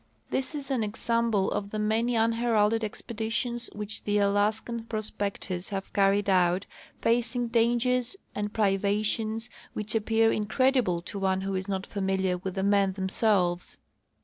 This 0.31 0.55
is 0.55 0.71
an 0.71 0.83
example 0.83 1.51
of 1.51 1.69
the 1.69 1.77
many 1.77 2.15
unheralded 2.15 2.81
exj^editions 2.81 3.69
which 3.75 4.03
the 4.03 4.17
Alaskan 4.17 4.85
prospectors 4.85 5.69
have 5.69 5.93
carried 5.93 6.27
out, 6.27 6.65
facing 6.97 7.49
dangers 7.49 8.17
and 8.33 8.51
privations 8.51 9.51
which 9.73 9.93
appear 9.93 10.31
in 10.31 10.47
credible 10.47 11.01
to 11.01 11.19
one 11.19 11.41
who 11.41 11.53
is 11.53 11.67
not 11.67 11.85
familiar 11.85 12.39
with 12.39 12.55
the 12.55 12.63
men 12.63 12.93
themselves. 12.93 13.77